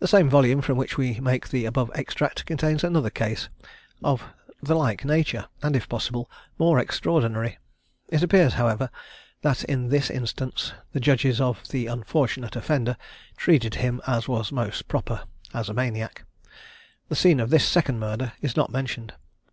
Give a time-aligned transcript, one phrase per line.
[0.00, 3.48] The same volume from which we make the above extract contains another case
[4.02, 4.24] of
[4.60, 7.58] the like nature, and, if possible, more extraordinary.
[8.08, 8.90] It appears, however,
[9.42, 12.96] that in this instance the judges of the unfortunate offender
[13.36, 15.22] treated him as was most proper
[15.54, 16.24] as a maniac.
[17.08, 19.12] The scene of this second murder is not mentioned.